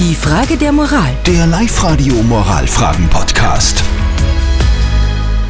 Die 0.00 0.14
Frage 0.14 0.56
der 0.56 0.70
Moral. 0.70 1.12
Der 1.26 1.44
Live-Radio 1.48 2.14
Moralfragen-Podcast. 2.22 3.82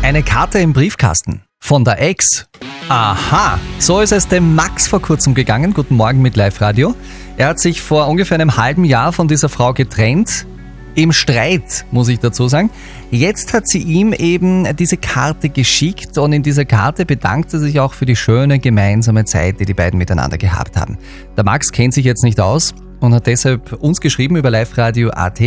Eine 0.01 0.23
Karte 0.23 0.59
im 0.61 0.73
Briefkasten. 0.73 1.43
Von 1.61 1.85
der 1.85 2.01
Ex. 2.01 2.47
Aha, 2.89 3.59
so 3.79 4.01
ist 4.01 4.13
es 4.13 4.27
dem 4.27 4.55
Max 4.55 4.89
vor 4.89 5.03
kurzem 5.03 5.35
gegangen. 5.35 5.75
Guten 5.75 5.97
Morgen 5.97 6.23
mit 6.23 6.35
Live-Radio. 6.35 6.95
Er 7.37 7.49
hat 7.49 7.59
sich 7.59 7.83
vor 7.83 8.09
ungefähr 8.09 8.37
einem 8.37 8.57
halben 8.57 8.87
Jahr 8.87 9.13
von 9.13 9.29
dieser 9.29 9.51
Frau 9.51 9.75
getrennt. 9.75 10.47
Im 10.95 11.13
Streit, 11.13 11.85
muss 11.91 12.09
ich 12.09 12.19
dazu 12.19 12.49
sagen. 12.49 12.71
Jetzt 13.11 13.53
hat 13.53 13.69
sie 13.69 13.83
ihm 13.83 14.15
eben 14.15 14.75
diese 14.79 14.97
Karte 14.97 15.51
geschickt 15.51 16.17
und 16.17 16.33
in 16.33 16.43
dieser 16.43 16.65
Karte 16.65 17.05
bedankt 17.05 17.53
er 17.53 17.59
sich 17.59 17.81
auch 17.81 17.93
für 17.93 18.07
die 18.07 18.17
schöne 18.17 18.61
gemeinsame 18.61 19.27
Zeit, 19.27 19.61
die 19.61 19.67
die 19.67 19.75
beiden 19.75 19.99
miteinander 19.99 20.39
gehabt 20.39 20.75
haben. 20.79 20.97
Der 21.37 21.45
Max 21.45 21.71
kennt 21.71 21.93
sich 21.93 22.07
jetzt 22.07 22.25
nicht 22.25 22.41
aus 22.41 22.73
und 23.01 23.15
hat 23.15 23.27
deshalb 23.27 23.73
uns 23.75 24.01
geschrieben 24.01 24.37
über 24.37 24.51
Live-Radio.at, 24.51 25.41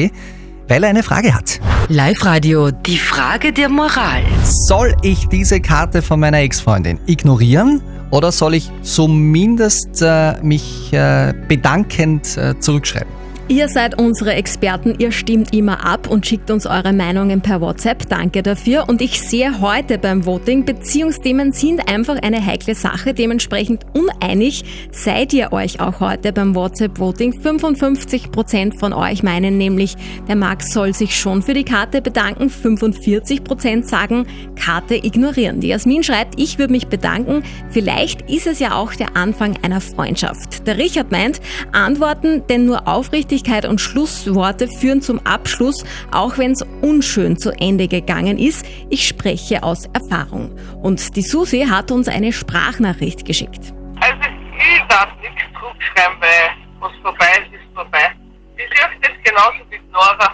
weil 0.67 0.83
er 0.83 0.89
eine 0.89 1.03
Frage 1.03 1.33
hat. 1.33 1.59
Live-Radio. 1.89 2.71
Die 2.71 2.97
Frage 2.97 3.51
der 3.51 3.69
Moral. 3.69 4.23
Soll 4.43 4.95
ich 5.01 5.27
diese 5.27 5.59
Karte 5.59 6.01
von 6.01 6.19
meiner 6.19 6.39
Ex-Freundin 6.39 6.99
ignorieren 7.05 7.81
oder 8.11 8.31
soll 8.31 8.55
ich 8.55 8.71
zumindest 8.81 10.01
äh, 10.01 10.41
mich 10.41 10.91
äh, 10.93 11.33
bedankend 11.47 12.37
äh, 12.37 12.59
zurückschreiben? 12.59 13.20
Ihr 13.47 13.67
seid 13.67 13.99
unsere 13.99 14.33
Experten, 14.33 14.95
ihr 14.97 15.11
stimmt 15.11 15.53
immer 15.53 15.85
ab 15.85 16.07
und 16.09 16.25
schickt 16.25 16.49
uns 16.51 16.65
eure 16.65 16.93
Meinungen 16.93 17.41
per 17.41 17.59
WhatsApp. 17.59 18.07
Danke 18.07 18.43
dafür. 18.43 18.87
Und 18.87 19.01
ich 19.01 19.19
sehe 19.19 19.59
heute 19.59 19.97
beim 19.97 20.25
Voting, 20.25 20.63
Beziehungsthemen 20.63 21.51
sind 21.51 21.89
einfach 21.89 22.21
eine 22.21 22.45
heikle 22.45 22.75
Sache. 22.75 23.13
Dementsprechend 23.13 23.85
uneinig 23.93 24.63
seid 24.91 25.33
ihr 25.33 25.51
euch 25.51 25.81
auch 25.81 25.99
heute 25.99 26.31
beim 26.31 26.55
WhatsApp-Voting. 26.55 27.41
55% 27.41 28.79
von 28.79 28.93
euch 28.93 29.21
meinen 29.21 29.57
nämlich, 29.57 29.95
der 30.29 30.37
Max 30.37 30.71
soll 30.71 30.93
sich 30.93 31.19
schon 31.19 31.41
für 31.41 31.53
die 31.53 31.65
Karte 31.65 32.01
bedanken. 32.01 32.47
45% 32.47 33.83
sagen, 33.83 34.27
Karte 34.55 34.95
ignorieren. 34.95 35.59
Die 35.59 35.67
Jasmin 35.67 36.03
schreibt, 36.03 36.39
ich 36.39 36.57
würde 36.57 36.71
mich 36.71 36.87
bedanken. 36.87 37.43
Vielleicht 37.69 38.29
ist 38.29 38.47
es 38.47 38.59
ja 38.59 38.75
auch 38.75 38.93
der 38.93 39.17
Anfang 39.17 39.57
einer 39.61 39.81
Freundschaft. 39.81 40.65
Der 40.67 40.77
Richard 40.77 41.11
meint, 41.11 41.41
antworten, 41.73 42.43
denn 42.47 42.65
nur 42.65 42.87
aufrichtig 42.87 43.40
Höflichkeit 43.41 43.65
und 43.65 43.81
Schlussworte 43.81 44.67
führen 44.67 45.01
zum 45.01 45.19
Abschluss, 45.25 45.83
auch 46.11 46.37
wenn 46.37 46.51
es 46.51 46.63
unschön 46.81 47.37
zu 47.37 47.51
Ende 47.51 47.87
gegangen 47.87 48.37
ist. 48.37 48.65
Ich 48.89 49.07
spreche 49.07 49.63
aus 49.63 49.85
Erfahrung. 49.93 50.55
Und 50.81 51.15
die 51.15 51.21
Susi 51.21 51.65
hat 51.67 51.91
uns 51.91 52.07
eine 52.07 52.33
Sprachnachricht 52.33 53.25
geschickt. 53.25 53.73
Also 53.99 54.29
ich 54.57 54.83
darf 54.87 55.09
nichts 55.21 55.41
zurückschreiben, 55.59 56.17
weil 56.19 56.51
was 56.79 56.91
vorbei 57.01 57.31
ist, 57.41 57.53
ist 57.53 57.73
vorbei. 57.73 58.11
Ich 58.57 58.63
sehe 58.63 58.87
das 59.01 59.11
genauso 59.23 59.57
wie 59.69 59.79
Nora. 59.91 60.30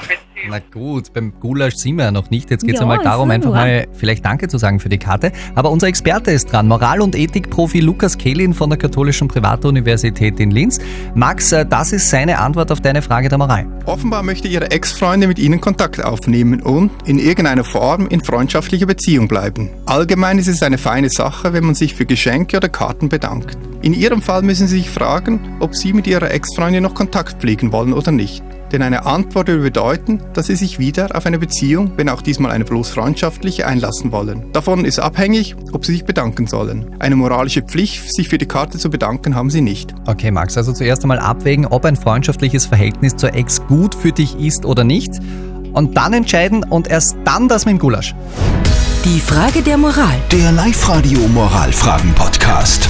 Benzin. 0.00 0.18
Na 0.50 0.58
gut, 0.72 1.12
beim 1.14 1.32
Gulasch 1.40 1.76
sind 1.76 1.96
wir 1.96 2.04
ja 2.04 2.10
noch 2.10 2.28
nicht. 2.30 2.50
Jetzt 2.50 2.64
geht 2.64 2.74
es 2.74 2.80
Ja, 2.80 2.82
einmal 2.82 3.02
darum, 3.02 3.30
einfach 3.30 3.46
nur. 3.50 3.54
mal 3.56 3.86
vielleicht 3.92 4.24
Danke 4.24 4.48
zu 4.48 4.58
sagen 4.58 4.78
für 4.78 4.88
die 4.90 4.98
Karte. 4.98 5.32
Aber 5.54 5.70
unser 5.70 5.86
Experte 5.86 6.32
ist 6.32 6.52
dran. 6.52 6.68
Moral- 6.68 7.00
und 7.00 7.16
Ethikprofi 7.16 7.80
Lukas 7.80 8.18
Kehlin 8.18 8.52
von 8.52 8.68
der 8.68 8.78
Katholischen 8.78 9.26
Privatuniversität 9.28 10.38
in 10.40 10.50
Linz. 10.50 10.78
Max, 11.14 11.52
äh, 11.52 11.64
das 11.64 11.92
ist 11.92 12.10
seine 12.10 12.38
Antwort 12.40 12.70
auf 12.72 12.80
deine 12.82 13.00
Frage 13.00 13.28
der 13.30 13.38
Moral. 13.38 13.66
Offenbar 13.86 14.22
möchte 14.22 14.48
Ihre 14.48 14.70
Ex-Freundin 14.70 15.28
mit 15.28 15.38
Ihnen 15.38 15.60
Kontakt 15.60 16.02
aufnehmen 16.04 16.60
und 16.60 16.90
in 17.06 17.18
irgendeiner 17.18 17.64
Form 17.64 18.06
in 18.08 18.22
freundschaftlicher 18.22 18.86
Beziehung 18.86 19.28
bleiben. 19.28 19.70
Allgemein 19.86 20.38
ist 20.38 20.48
es 20.48 20.62
eine 20.62 20.76
feine 20.78 21.08
Sache, 21.08 21.52
wenn 21.54 21.64
man 21.64 21.74
sich 21.74 21.94
für 21.94 22.04
Geschenke 22.04 22.56
oder 22.58 22.68
Karten 22.68 23.08
bedankt. 23.08 23.56
In 23.82 23.94
Ihrem 23.94 24.20
Fall 24.20 24.42
müssen 24.42 24.66
Sie 24.66 24.76
sich 24.78 24.90
fragen, 24.90 25.56
ob 25.60 25.74
Sie 25.74 25.92
mit 25.92 26.06
Ihrer 26.06 26.30
Ex-Freundin 26.30 26.82
noch 26.82 26.94
Kontakt 26.94 27.40
pflegen 27.40 27.72
wollen 27.72 27.92
oder 27.94 28.12
nicht. 28.12 28.42
Denn 28.72 28.82
eine 28.82 29.06
Antwort 29.06 29.48
würde 29.48 29.62
bedeuten, 29.62 30.20
dass 30.32 30.46
Sie 30.46 30.56
sich 30.56 30.78
wieder 30.78 31.14
auf 31.14 31.26
eine 31.26 31.38
Beziehung, 31.38 31.92
wenn 31.96 32.08
auch 32.08 32.22
diesmal 32.22 32.50
eine 32.50 32.64
bloß 32.64 32.90
freundschaftliche, 32.90 33.66
einlassen 33.66 34.12
wollen. 34.12 34.52
Davon 34.52 34.84
ist 34.84 34.98
abhängig, 34.98 35.54
ob 35.72 35.84
Sie 35.84 35.92
sich 35.92 36.04
bedanken 36.04 36.46
sollen. 36.46 36.94
Eine 36.98 37.16
moralische 37.16 37.62
Pflicht, 37.62 38.12
sich 38.12 38.28
für 38.28 38.38
die 38.38 38.46
Karte 38.46 38.78
zu 38.78 38.90
bedanken, 38.90 39.34
haben 39.34 39.50
Sie 39.50 39.60
nicht. 39.60 39.94
Okay, 40.06 40.30
Max, 40.30 40.56
also 40.56 40.72
zuerst 40.72 41.02
einmal 41.02 41.18
abwägen, 41.18 41.66
ob 41.66 41.84
ein 41.84 41.96
freundschaftliches 41.96 42.66
Verhältnis 42.66 43.16
zur 43.16 43.34
Ex 43.34 43.64
gut 43.66 43.94
für 43.94 44.12
dich 44.12 44.38
ist 44.38 44.64
oder 44.64 44.84
nicht. 44.84 45.12
Und 45.72 45.96
dann 45.96 46.12
entscheiden 46.12 46.64
und 46.64 46.88
erst 46.88 47.16
dann 47.24 47.48
das 47.48 47.66
mit 47.66 47.72
dem 47.72 47.78
Gulasch. 47.78 48.14
Die 49.04 49.20
Frage 49.20 49.60
der 49.60 49.76
Moral. 49.76 50.16
Der 50.32 50.50
Live-Radio 50.52 51.18
Moralfragen-Podcast. 51.28 52.88